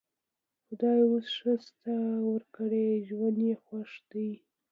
خدای 0.65 0.99
اوس 1.09 1.27
ښه 1.37 1.53
شته 1.65 1.93
ورکړ؛ 2.31 2.71
ژوند 3.07 3.37
یې 3.47 3.55
خوښ 3.63 3.91
دی. 4.11 4.29